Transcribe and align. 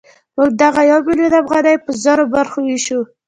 موږ 0.35 0.49
دغه 0.61 0.81
یو 0.91 0.99
میلیون 1.07 1.33
افغانۍ 1.41 1.75
په 1.83 1.91
زرو 2.03 2.23
برخو 2.35 2.59
وېشو 2.63 2.99